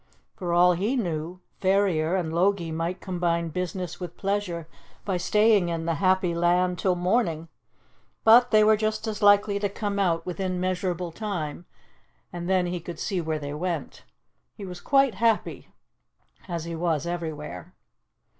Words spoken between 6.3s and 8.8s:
Land' till morning; but they were